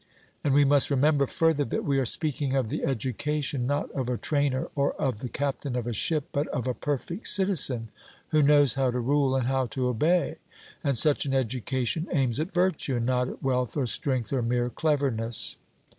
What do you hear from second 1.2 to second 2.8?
further that we are speaking of